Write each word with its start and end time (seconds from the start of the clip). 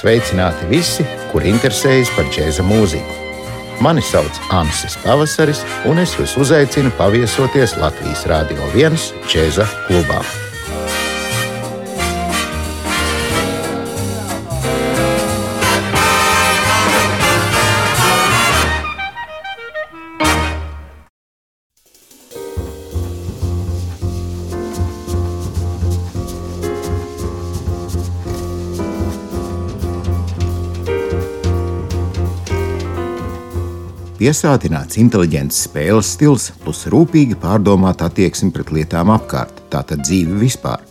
Sveicināti 0.00 0.64
visi, 0.70 1.04
kuri 1.28 1.50
interesējas 1.52 2.08
par 2.16 2.24
džēza 2.32 2.64
mūziku. 2.64 3.18
Mani 3.84 4.00
sauc 4.04 4.38
Ansis 4.56 4.96
Pavasaris, 5.04 5.60
un 5.88 6.00
es 6.00 6.16
jūs 6.16 6.38
uzaicinu 6.40 6.92
paviesoties 6.96 7.76
Latvijas 7.80 8.24
Rādio 8.30 8.72
1 8.72 8.96
džēza 9.28 9.68
klubā. 9.88 10.22
Piesātināts 34.20 35.00
inteliģents 35.00 35.64
spēles 35.66 36.12
stils, 36.14 36.50
plus 36.60 36.84
rūpīgi 36.92 37.38
pārdomāta 37.40 38.10
attieksme 38.10 38.52
pret 38.54 38.72
lietām 38.76 39.12
apkārt, 39.14 39.64
tātad 39.72 40.04
dzīve 40.04 40.36
vispār. 40.42 40.84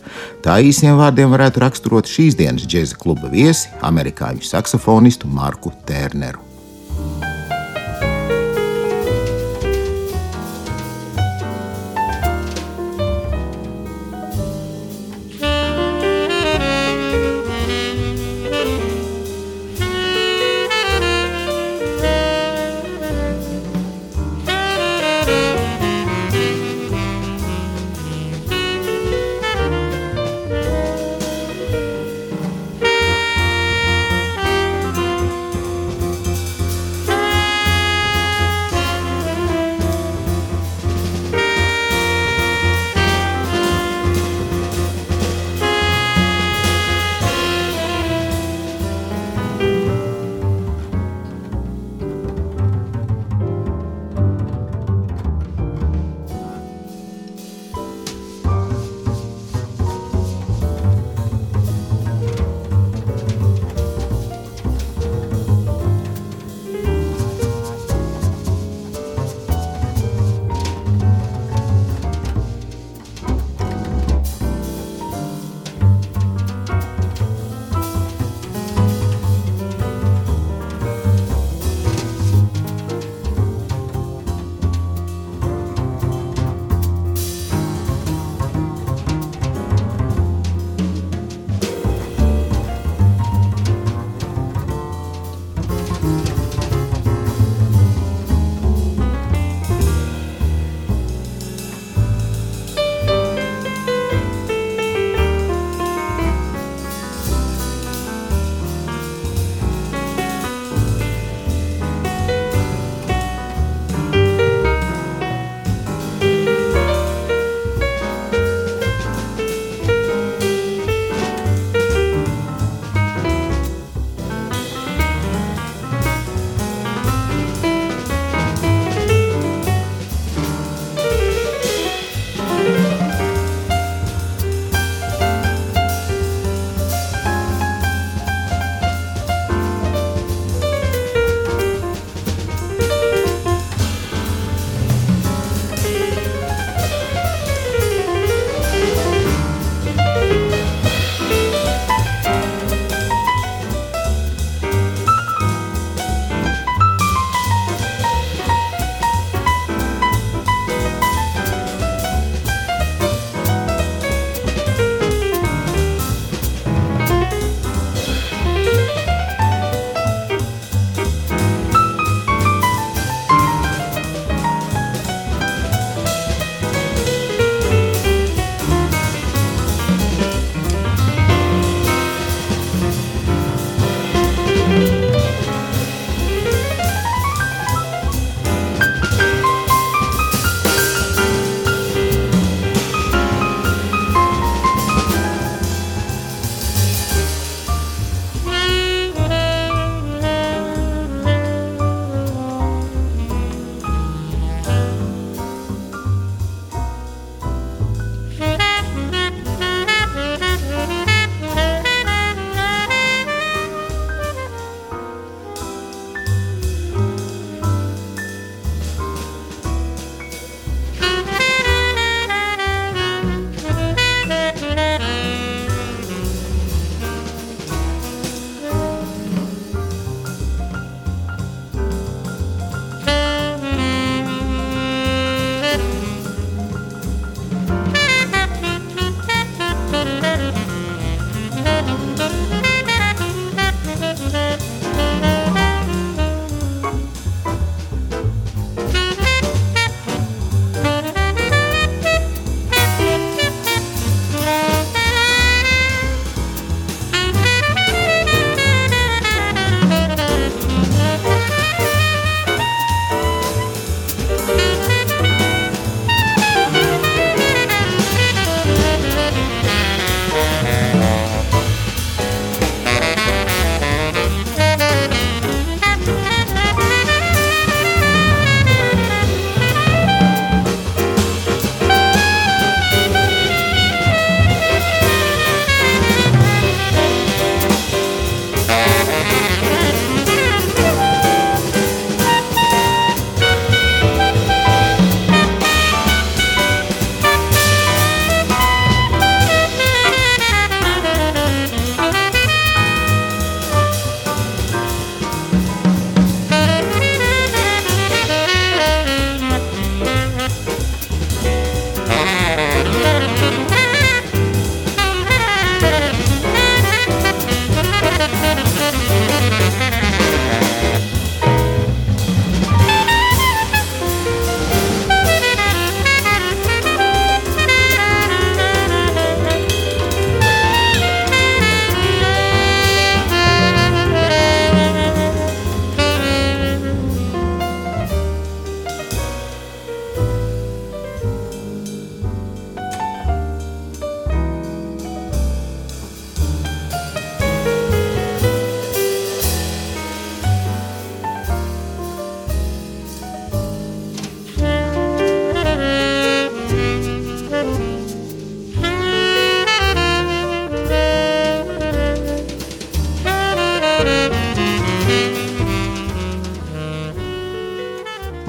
Tā 0.44 0.58
īsiem 0.66 0.98
vārdiem 0.98 1.30
varētu 1.30 1.62
raksturot 1.62 2.10
šīs 2.10 2.38
dienas 2.40 2.66
džēza 2.66 2.98
kluba 2.98 3.30
viesi, 3.32 3.70
amerikāņu 3.86 4.46
saksofonistu 4.50 5.30
Marku 5.30 5.74
Tērneru. 5.86 6.49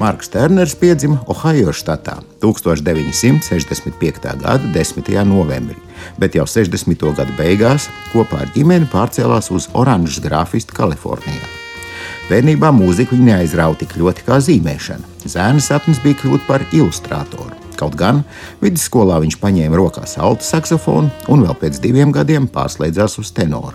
Marks 0.02 0.32
Terners 0.34 0.74
piedzima 0.76 1.20
Ohaio 1.30 1.70
štatā 1.70 2.16
1965. 2.42 4.26
gada 4.42 4.58
10. 4.74 5.12
novembrī, 5.30 5.78
bet 6.18 6.34
jau 6.34 6.48
60. 6.50 7.06
gada 7.14 7.30
beigās 7.38 7.86
kopā 8.10 8.42
ar 8.42 8.50
ģimeni 8.56 8.90
pārcēlās 8.90 9.52
uz 9.54 9.70
Oranžas 9.78 10.18
grafistu 10.26 10.74
Kalifornijā. 10.74 11.46
Bērnībā 12.32 12.74
mūziku 12.74 13.14
viņa 13.14 13.30
neaizrauja 13.30 13.84
tik 13.84 13.94
ļoti 14.02 14.26
kā 14.26 14.42
zīmēšana. 14.42 15.06
Zēna 15.22 15.62
sapnis 15.62 16.02
bija 16.02 16.24
kļūt 16.24 16.50
par 16.50 16.66
ilustrātoru. 16.74 17.61
Kaut 17.82 17.96
gan 17.98 18.22
vidusskolā 18.62 19.18
viņš 19.24 19.40
paņēma 19.42 19.80
rokās 19.80 20.20
altu 20.22 20.46
saksofonu 20.46 21.10
un 21.34 21.48
vēl 21.48 21.58
pēc 21.64 21.80
diviem 21.82 22.14
gadiem 22.14 22.46
pārslēdzās 22.52 23.18
uz 23.24 23.34
tenoru. 23.34 23.74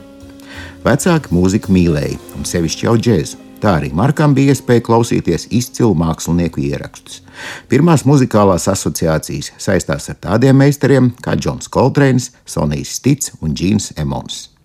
Vecāki 0.87 1.35
mūziku 1.35 1.75
mīlēja, 1.75 2.21
un 2.39 2.47
sevišķi 2.47 2.87
jau 2.87 2.95
džēzu. 3.01 3.43
Tā 3.57 3.79
arī 3.81 3.89
Markam 3.97 4.35
bija 4.37 4.53
iespēja 4.53 4.85
klausīties 4.87 5.49
izcilu 5.57 5.97
mākslinieku 5.99 6.61
ierakstus. 6.69 7.23
Pirmās 7.73 8.05
muzikālās 8.07 8.69
asociācijas 8.71 9.55
saistās 9.59 10.11
ar 10.13 10.21
tādiem 10.29 10.61
meistariem 10.61 11.15
kā 11.25 11.35
Džons 11.41 11.73
Koltrēns, 11.73 12.31
Sonijs 12.47 12.99
Stits 13.01 13.33
un 13.41 13.57
Džīns 13.57 13.95
Emons. 13.99 14.56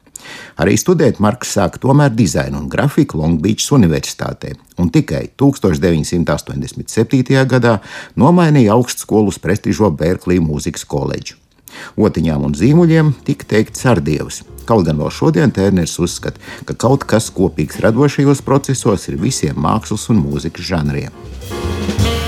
Arī 0.62 0.78
studēt 0.80 1.20
Marks 1.24 1.56
sāka 1.58 1.78
tomēr 1.82 2.12
dizainu 2.16 2.58
un 2.62 2.70
grafiku 2.72 3.14
Longbeachas 3.22 3.70
Universitātē, 3.78 4.50
un 4.82 4.88
tikai 4.94 5.24
1987. 5.40 7.46
gadā 7.50 7.74
nomainīja 8.16 8.74
augstskolu 8.78 9.28
uz 9.34 9.38
prestižo 9.42 9.88
Berklī 9.92 10.38
mūzikas 10.44 10.86
koledžu. 10.86 11.36
Otiņām 11.96 12.48
un 12.48 12.56
zīmuļiem 12.58 13.14
tika 13.28 13.48
teikt 13.56 13.80
sardievas. 13.80 14.42
Kaut 14.68 14.86
gan 14.88 15.00
vēl 15.02 15.12
šodien 15.14 15.54
Tērners 15.56 15.98
uzskata, 16.04 16.42
ka 16.68 16.78
kaut 16.78 17.08
kas 17.10 17.32
kopīgs 17.34 17.82
radošajos 17.84 18.44
procesos 18.46 19.08
ir 19.10 19.20
visiem 19.22 19.60
mākslas 19.60 20.10
un 20.14 20.22
mūzikas 20.24 20.70
žanriem. 20.74 22.21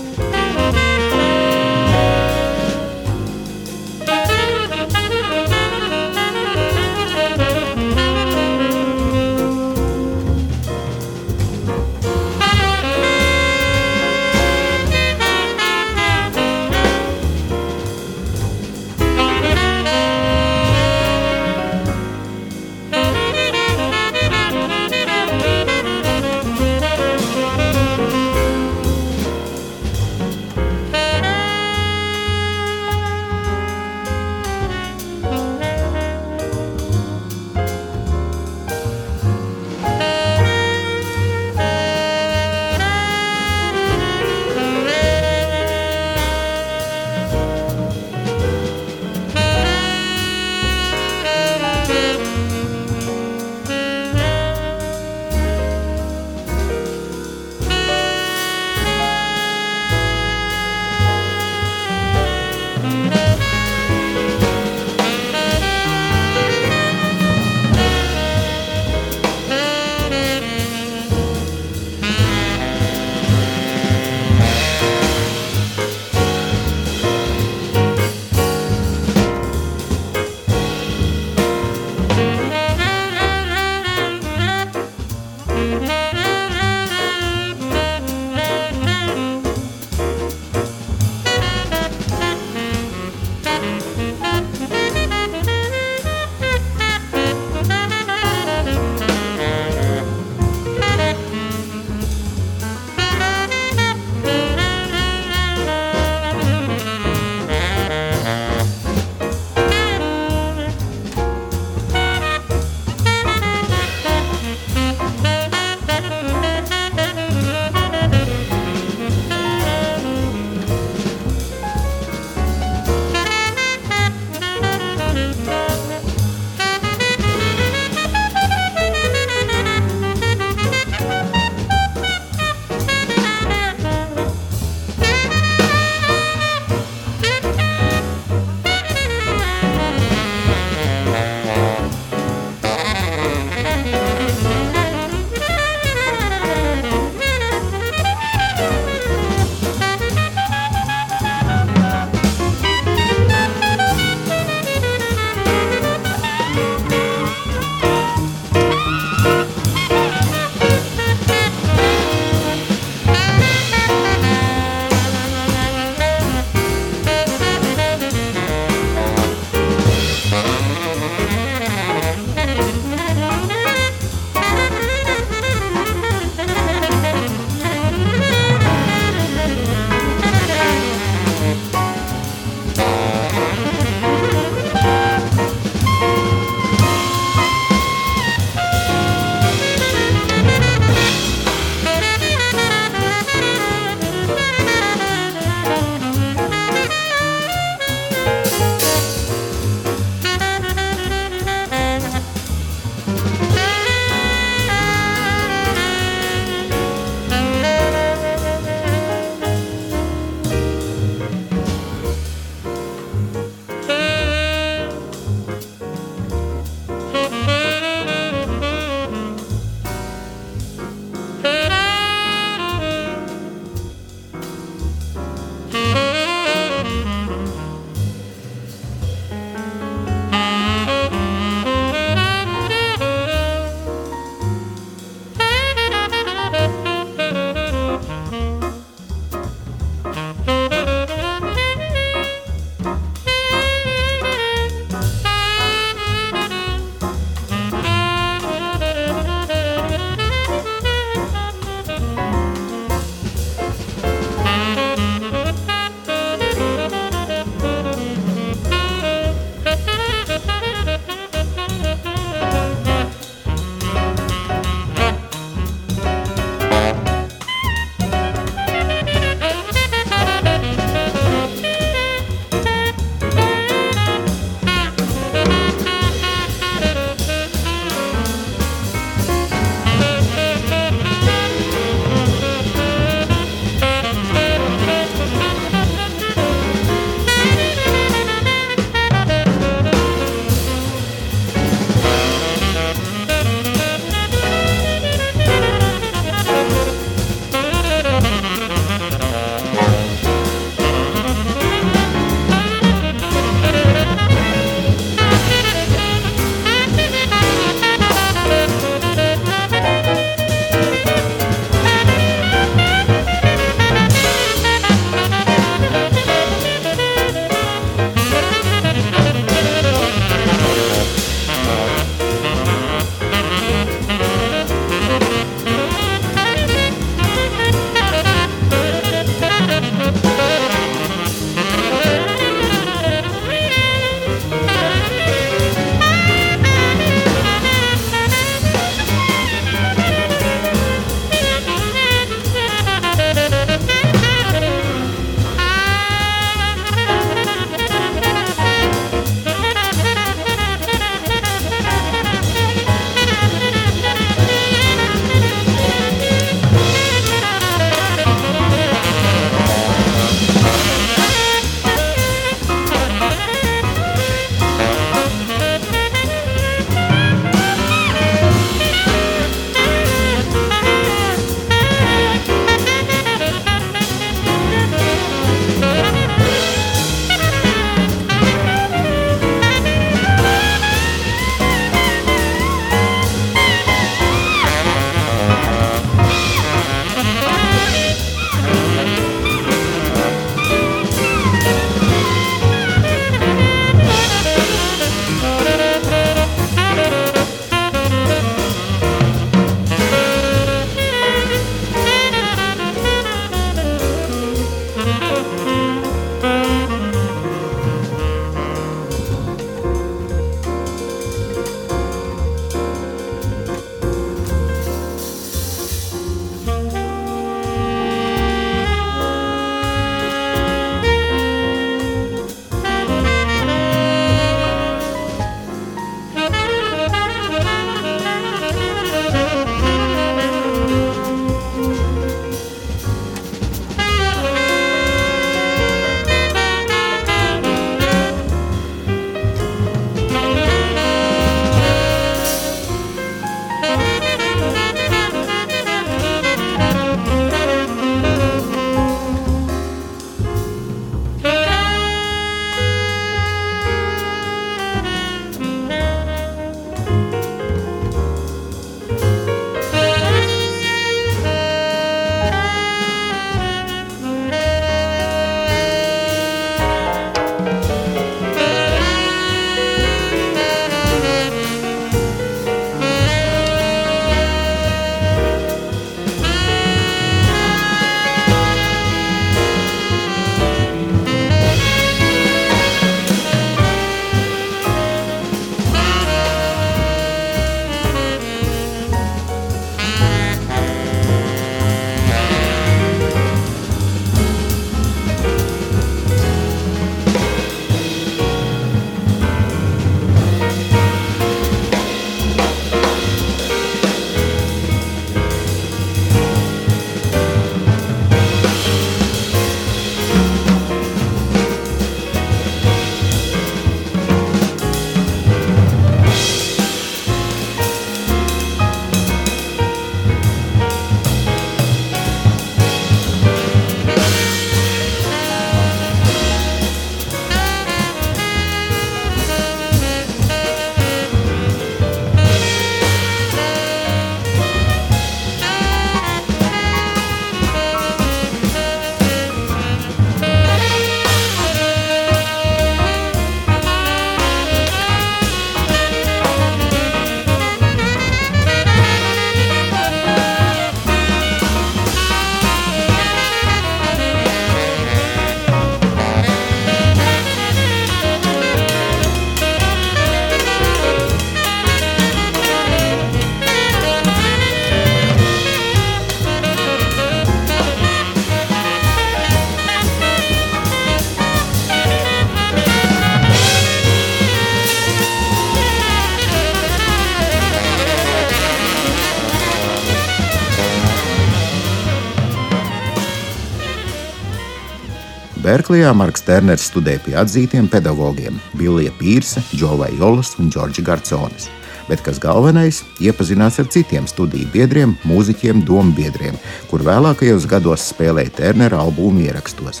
Berklijā 585.78 586.08
Marks 586.10 586.42
Terners 586.42 586.88
studēja 586.88 587.20
pie 587.22 587.34
atzītiem 587.38 587.86
pedagogiem- 587.86 588.56
Billija 588.80 589.12
Pīrsa, 589.14 589.60
Džovai 589.70 590.08
Jolas 590.18 590.56
un 590.58 590.72
Džordža 590.74 591.04
Garconis. 591.06 591.68
Bet 592.08 592.20
kas 592.26 592.40
galvenais, 592.42 593.04
iepazinās 593.20 593.78
ar 593.78 593.86
citiem 593.86 594.26
studiju 594.26 594.66
biedriem, 594.72 595.14
mūziķiem, 595.22 595.84
domu 595.86 596.12
biedriem, 596.16 596.58
kur 596.90 596.98
vēlākajos 596.98 597.68
gados 597.70 598.12
spēlēja 598.12 598.50
Ternera 598.56 598.98
albumu 598.98 599.44
ierakstos. 599.46 600.00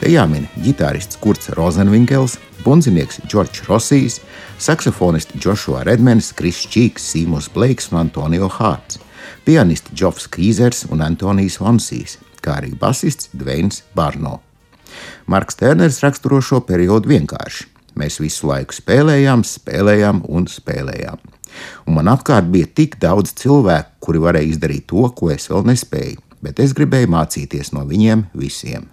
Te 0.00 0.08
jāmin 0.08 0.48
ģitārists 0.56 1.18
Kurts 1.20 1.50
Rozenvinkels, 1.50 2.38
bundzinieks 2.64 3.20
Džordžs 3.26 3.66
Rosijs, 3.68 4.20
saksofonisti 4.58 5.38
Joshua 5.38 5.82
Redmans, 5.84 6.32
Kris 6.32 6.64
Čīks, 6.64 7.04
Sīmons 7.12 7.50
Bleiks 7.52 7.92
un 7.92 7.98
Antonio 7.98 8.48
Hārts, 8.48 8.96
pianisti 9.44 9.92
Džofs 9.94 10.26
Krīzers 10.28 10.86
un 10.90 11.02
Antonijs 11.02 11.58
Vansīs, 11.60 12.16
kā 12.40 12.62
arī 12.62 12.72
basists 12.72 13.28
Dveins 13.34 13.82
Barno. 13.94 14.40
Marks 15.26 15.58
Tērners 15.60 16.00
raksturo 16.04 16.40
šo 16.44 16.62
periodu 16.66 17.12
vienkārši. 17.12 17.68
Mēs 17.98 18.18
visu 18.22 18.48
laiku 18.48 18.76
spēlējām, 18.76 19.44
spēlējām 19.44 20.22
un 20.32 20.48
spēlējām. 20.48 21.20
Un 21.86 21.98
man 21.98 22.08
apkārt 22.12 22.48
bija 22.52 22.70
tik 22.80 22.96
daudz 23.02 23.34
cilvēku, 23.42 23.98
kuri 24.06 24.22
varēja 24.22 24.54
izdarīt 24.54 24.88
to, 24.92 25.04
ko 25.16 25.28
es 25.34 25.50
vēl 25.52 25.66
nespēju, 25.68 26.22
bet 26.44 26.62
es 26.64 26.72
gribēju 26.78 27.12
mācīties 27.12 27.74
no 27.76 27.84
viņiem 27.88 28.30
visiem. 28.32 28.88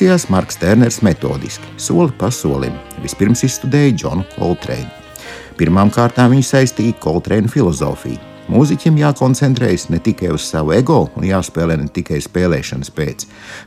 Mācījās 0.00 0.30
Marks 0.32 0.56
Terners 0.56 1.02
metodiski, 1.04 1.66
soli 1.76 2.08
pa 2.16 2.30
solim. 2.32 2.72
Vispirms 3.02 3.42
izstudēja 3.44 3.92
Džonu 3.92 4.22
Koltreinu. 4.32 4.88
Pirmām 5.60 5.90
kārtām 5.92 6.30
viņu 6.32 6.46
saistīja 6.48 6.94
Koltreina 7.04 7.50
filozofija. 7.52 8.16
Mūziķim 8.48 8.96
jākoncentrējas 8.96 9.90
ne 9.92 10.00
tikai 10.00 10.30
uz 10.32 10.46
savu 10.48 10.72
ego 10.72 11.02
un 11.12 11.26
jāspēlē 11.28 11.76
ne 11.82 11.90
tikai 11.92 12.22
spēlēšanas 12.24 12.88
pēc. 12.96 13.26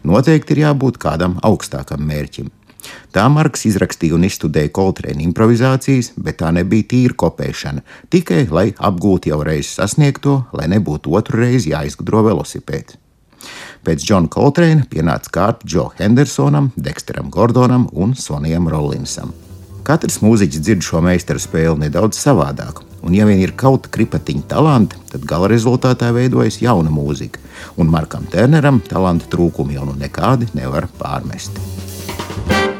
Noteikti 0.09 0.55
ir 0.55 0.63
jābūt 0.63 0.97
kādam 0.97 1.37
augstākam 1.45 2.01
mērķim. 2.01 2.49
Tā 3.13 3.27
Marks 3.29 3.67
izrakstīja 3.69 4.17
un 4.17 4.25
izstudēja 4.25 4.73
Koltrēna 4.73 5.21
improvizācijas, 5.27 6.15
bet 6.17 6.41
tā 6.41 6.49
nebija 6.49 6.89
tīra 6.95 7.19
kopēšana, 7.27 7.85
tikai 8.09 8.47
lai 8.49 8.71
apgūtu 8.73 9.29
jau 9.29 9.43
reizi 9.45 9.69
sasniegto, 9.77 10.39
lai 10.57 10.65
nebūtu 10.73 11.13
otru 11.13 11.45
reizi 11.45 11.75
jāizgudro 11.77 12.25
velosipēds. 12.31 12.97
Pēc 13.83 14.03
Džona 14.07 14.29
Koltrēna 14.31 14.85
pienāca 14.87 15.31
kārta 15.33 15.67
Džo 15.67 15.89
Hendersonam, 15.97 16.69
Deksteram 16.79 17.27
Gordonam 17.33 17.89
un 17.91 18.13
Sonijam 18.15 18.69
Rollinsam. 18.71 19.33
Katrs 19.83 20.21
mūziķis 20.23 20.63
dzird 20.63 20.85
šo 20.87 21.01
meistaru 21.03 21.41
spēli 21.43 21.81
nedaudz 21.81 22.15
savādāk, 22.15 22.79
un 23.03 23.17
ja 23.17 23.27
vien 23.27 23.41
ir 23.43 23.51
kaut 23.59 23.89
kripatiņa 23.91 24.47
talanti, 24.55 25.01
tad 25.11 25.27
gala 25.27 25.51
rezultātā 25.51 26.13
veidojas 26.15 26.61
jauna 26.63 26.93
mūzika, 26.95 27.43
un 27.75 27.91
Markam 27.91 28.23
Terneram 28.31 28.79
talanta 28.87 29.27
trūkumi 29.35 29.75
jau 29.75 29.89
nu 29.89 29.97
nekādi 29.99 30.47
nevar 30.55 30.87
pārmest.- 31.01 31.59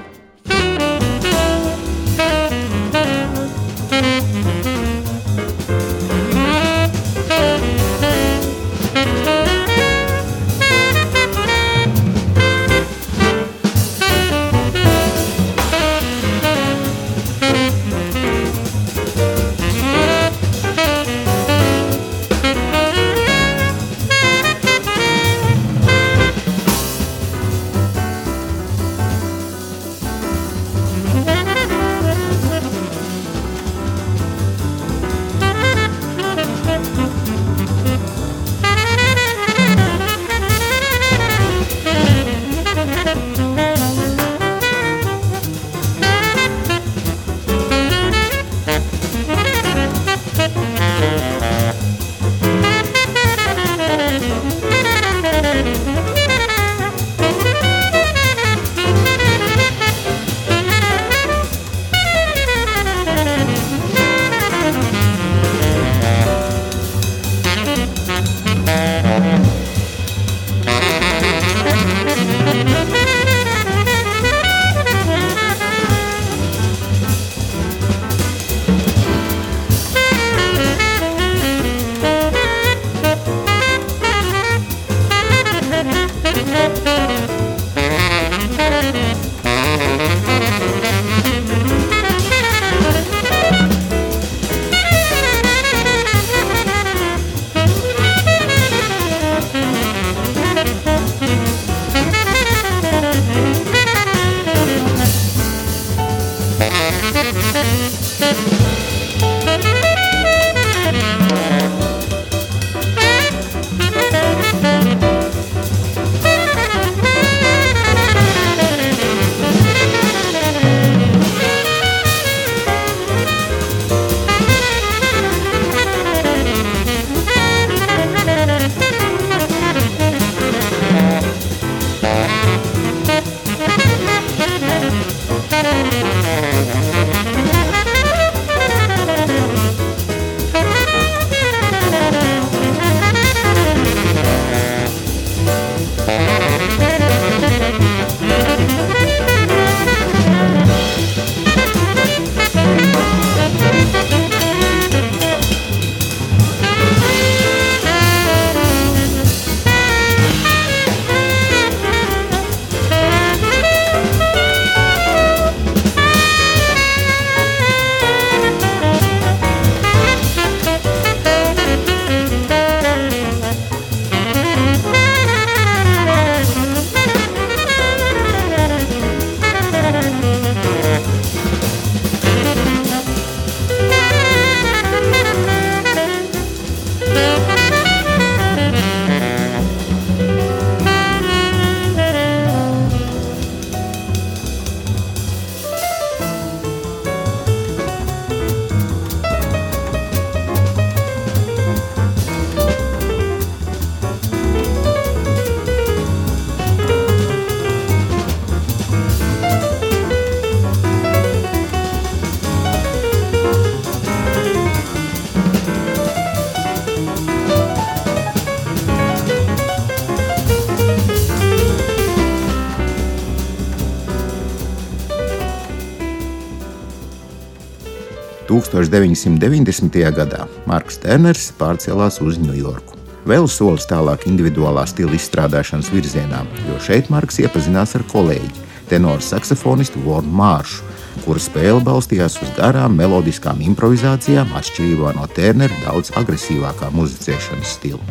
1990. 228.73 229.99
gadā 230.17 230.47
Marks 230.65 230.95
Terners 230.97 231.51
pārcēlās 231.59 232.15
uz 232.25 232.39
Ņujorku. 232.41 232.97
Vēl 233.29 233.45
solis 233.45 233.85
tālāk 233.85 234.25
individuālā 234.25 234.87
stila 234.89 235.13
izstrādāšanas 235.13 235.91
virzienā, 235.93 236.39
jo 236.65 236.79
šeit 236.81 237.11
Marks 237.13 237.37
iepazinās 237.43 237.93
ar 237.99 238.07
kolēģi, 238.09 238.65
tenoru 238.89 239.21
saksofonistu 239.21 240.01
Vornu 240.07 240.33
Māršu, 240.41 240.81
kura 241.21 241.45
spēle 241.45 241.85
balstījās 241.85 242.41
uz 242.41 242.49
garām, 242.57 242.97
melodiskām 242.97 243.61
improvizācijām, 243.61 244.57
atšķirībā 244.57 245.13
no 245.19 245.29
Ternera 245.37 245.77
daudz 245.85 246.09
agresīvākā 246.17 246.89
muzicēšanas 246.97 247.77
stila. 247.77 248.01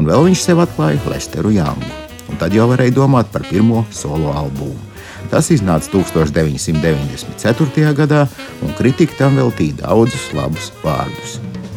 Un 0.00 0.08
vēl 0.08 0.30
viņš 0.30 0.48
sev 0.48 0.64
atklāja 0.64 1.10
Lesteru 1.12 1.52
Jangu. 1.52 1.98
un 2.30 2.38
tad 2.38 2.54
jau 2.54 2.68
varēja 2.70 2.94
domāt 2.94 3.26
par 3.32 3.42
pirmo 3.42 3.84
solo 3.90 4.32
albumu. 4.32 4.90
Tas 5.30 5.46
iznāca 5.54 5.86
1994. 5.92 7.92
gadā, 7.94 8.24
kritika 8.80 9.12
tam 9.18 9.34
veltīja 9.36 9.82
daudzus 9.82 10.30
labus 10.32 10.70
vārdus. 10.80 11.34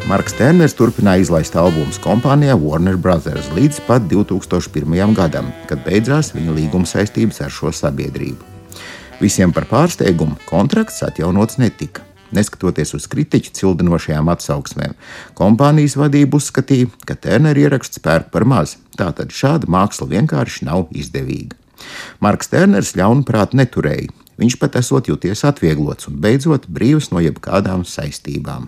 Marks 0.07 0.35
Terners 0.37 0.75
turpināja 0.77 1.25
izlaist 1.25 1.55
albumus 1.59 1.97
kompānijā 1.99 2.55
Warner 2.55 2.95
Bros. 2.95 3.27
līdz 3.27 3.81
pat 3.87 4.05
2001. 4.07 5.11
gadam, 5.17 5.49
kad 5.67 5.83
beidzās 5.83 6.31
viņa 6.31 6.55
līguma 6.55 6.87
saistības 6.87 7.41
ar 7.43 7.51
šo 7.51 7.73
sabiedrību. 7.75 8.39
Visiem 9.19 9.51
par 9.51 9.67
pārsteigumu 9.67 10.39
kontrakts 10.47 11.03
atjaunots 11.03 11.59
netika. 11.59 12.05
Neskatoties 12.31 12.95
uz 12.95 13.09
kritiķu 13.11 13.51
cildinošajām 13.59 14.31
atsauksmēm, 14.31 14.95
kompānijas 15.35 15.97
vadība 15.99 16.39
uzskatīja, 16.39 16.87
ka 17.03 17.19
Ternera 17.19 17.67
ieraksts 17.67 17.99
pērk 17.99 18.31
par 18.31 18.47
maz. 18.47 18.77
Tātad 18.95 19.35
šāda 19.35 19.67
māksla 19.67 20.07
vienkārši 20.15 20.71
nav 20.71 20.87
izdevīga. 20.95 21.59
Marks 22.23 22.47
Terners 22.47 22.95
ļaunprāt 22.95 23.51
neturēja. 23.59 24.22
Viņš 24.43 24.57
pat 24.59 24.73
esot 24.75 25.07
jūties 25.07 25.45
atvieglots 25.47 26.09
un 26.09 26.17
beidzot 26.19 26.67
brīvs 26.67 27.13
no 27.15 27.23
jebkādām 27.23 27.87
saistībām. 27.87 28.67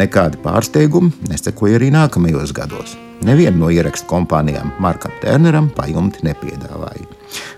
Nekādi 0.00 0.38
pārsteigumi 0.40 1.10
nesekoja 1.28 1.76
arī 1.76 1.90
nākamajos 1.92 2.54
gados. 2.56 2.94
Neviena 3.26 3.58
no 3.58 3.68
ierakstu 3.68 4.06
kompānijām 4.08 4.70
Markam 4.80 5.12
Turneram 5.20 5.68
pajumti 5.76 6.22
nepiedāvāja. 6.24 7.04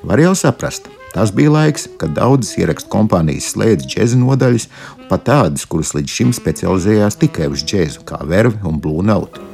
Var 0.02 0.22
jau 0.24 0.32
saprast, 0.38 0.88
tas 1.12 1.30
bija 1.30 1.52
laiks, 1.54 1.86
kad 2.00 2.16
daudzas 2.16 2.56
ierakstu 2.58 2.90
kompānijas 2.90 3.52
slēdza 3.52 3.86
džēza 3.92 4.18
nodaļas, 4.18 4.66
pat 5.12 5.26
tādas, 5.28 5.68
kuras 5.70 5.94
līdz 5.94 6.16
šim 6.18 6.34
specializējās 6.34 7.20
tikai 7.22 7.46
uz 7.52 7.62
džēzu, 7.62 8.02
kā 8.08 8.18
vervi 8.26 8.58
un 8.66 8.82
blue 8.82 9.06
note. 9.06 9.44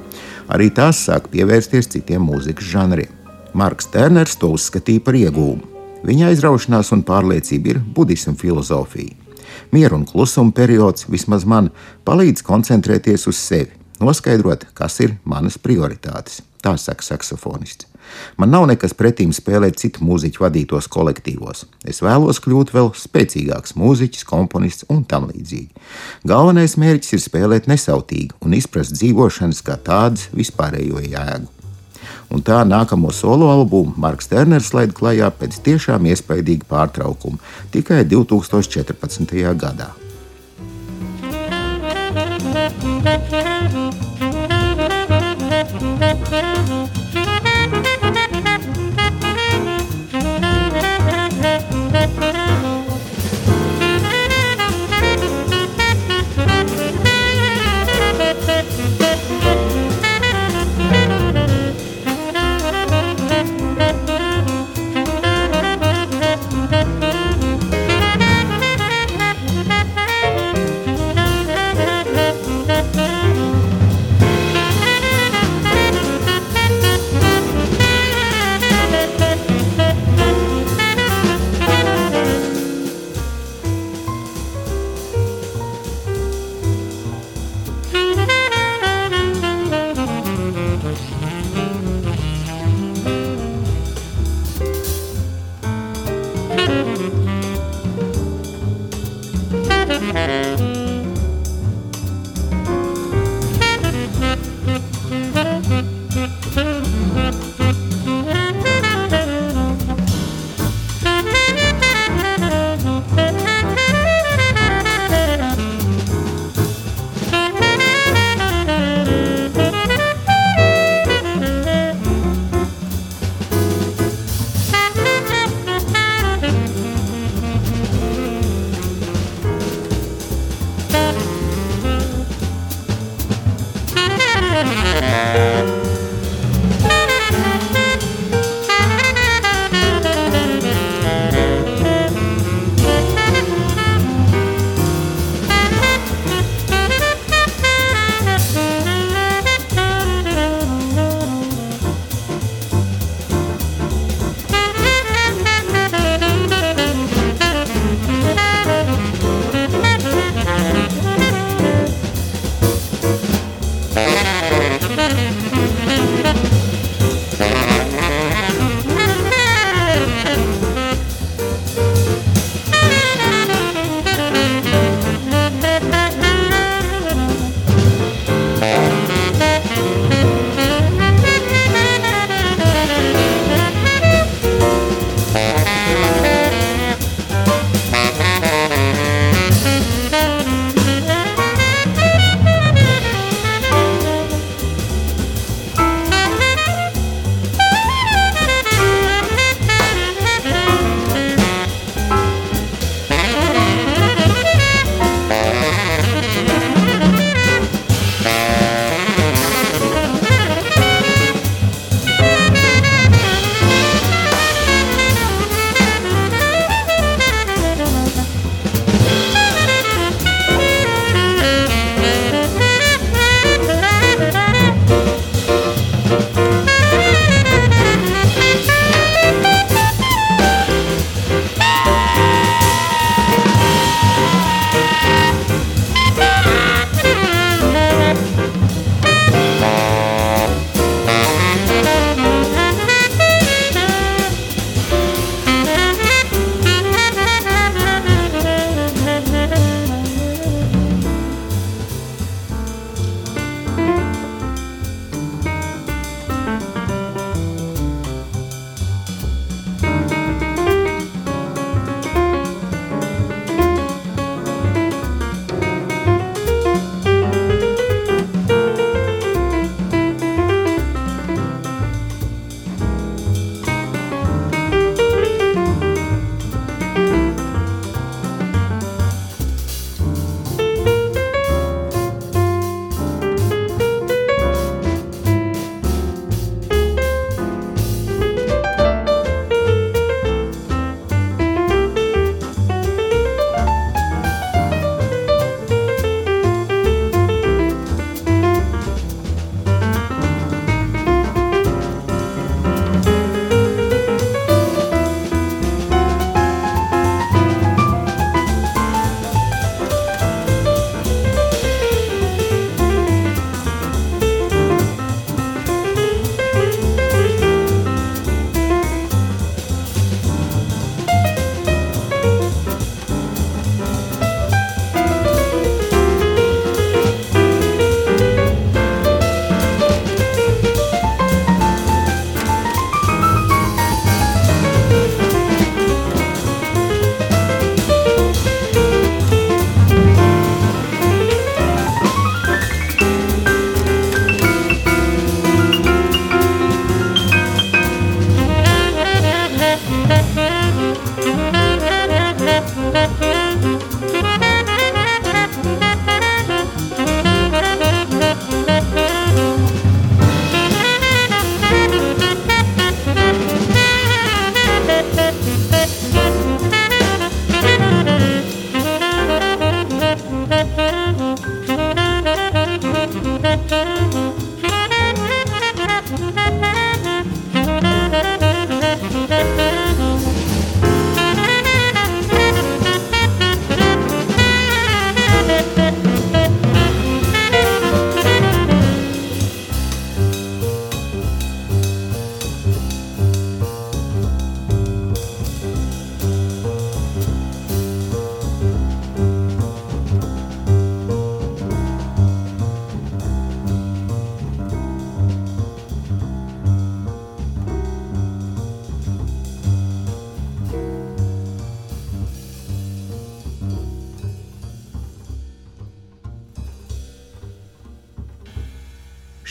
Arī 0.48 0.70
tās 0.72 1.02
sāk 1.04 1.28
pievērsties 1.34 1.92
citiem 1.92 2.24
mūzikas 2.24 2.72
žanriem. 2.72 3.12
Marks 3.52 3.90
Turners 3.92 4.38
to 4.40 4.54
uzskatīja 4.56 5.04
par 5.04 5.18
iegūmu. 5.18 5.74
Viņa 6.08 6.32
aizraušanās 6.32 6.94
un 6.96 7.04
pārliecība 7.04 7.74
ir 7.74 7.84
budisma 7.84 8.32
filozofija. 8.38 9.27
Miera 9.72 9.96
un 9.98 10.06
klusuma 10.08 10.54
periods, 10.54 11.08
vismaz 11.10 11.46
man, 11.48 11.70
palīdz 12.08 12.44
koncentrēties 12.46 13.28
uz 13.30 13.40
sevi, 13.40 13.72
noskaidrot, 14.00 14.68
kas 14.74 15.00
ir 15.04 15.16
manas 15.24 15.58
prioritātes. 15.60 16.42
Tā 16.62 16.74
saka 16.80 17.06
saksofonists. 17.06 17.86
Man 18.40 18.50
nav 18.50 18.64
nekas 18.70 18.94
pretīm 18.96 19.34
spēlēt 19.36 19.78
citu 19.80 20.04
mūziķu 20.06 20.42
vadītos 20.42 20.88
kolektīvos. 20.90 21.66
Es 21.84 22.00
vēlos 22.04 22.40
kļūt 22.44 22.72
vēl 22.74 22.90
spēcīgāks 22.96 23.76
mūziķis, 23.78 24.26
komponists 24.28 24.88
un 24.92 25.04
tam 25.08 25.28
līdzīgi. 25.28 25.70
Galvenais 26.28 26.78
mērķis 26.80 27.18
ir 27.18 27.24
spēlēt 27.26 27.68
nesautīgi 27.70 28.40
un 28.44 28.56
izprast 28.58 28.96
dzīvošanas 28.96 29.62
kā 29.66 29.78
tādas 29.84 30.28
vispārējo 30.32 31.04
jēgu. 31.04 31.57
Un 32.28 32.42
tā 32.44 32.60
nākamo 32.68 33.08
solo 33.14 33.48
albumu 33.48 33.94
Marks 33.96 34.28
Terners 34.28 34.74
laid 34.76 34.92
klajā 34.96 35.30
pēc 35.32 35.62
tiešām 35.64 36.10
iespaidīga 36.10 36.68
pārtraukuma 36.68 37.40
tikai 37.72 38.02
2014. 38.04 39.32
gadā. 39.56 39.88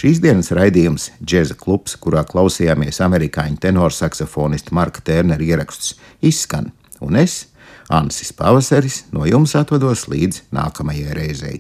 Šīs 0.08 0.22
dienas 0.24 0.54
raidījums 0.56 1.10
Džeza 1.20 1.58
klubs, 1.60 1.98
kurā 2.00 2.22
klausījāmies 2.24 3.02
amerikāņu 3.04 3.58
tenorsaksofonista 3.66 4.72
Marka 4.72 5.02
Tērnera 5.04 5.44
ierakstus, 5.44 5.98
izskan, 6.24 6.70
un 7.04 7.20
es, 7.20 7.50
Ansis 7.92 8.32
Pavasaris, 8.32 9.02
no 9.12 9.28
jums 9.28 9.58
atvados 9.60 10.06
līdz 10.08 10.46
nākamajai 10.56 11.18
reizei. 11.18 11.60